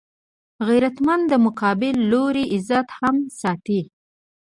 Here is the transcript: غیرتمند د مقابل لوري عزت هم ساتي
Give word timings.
غیرتمند 0.67 1.23
د 1.31 1.33
مقابل 1.45 1.95
لوري 2.11 2.45
عزت 2.53 2.87
هم 2.99 3.15
ساتي 3.41 3.81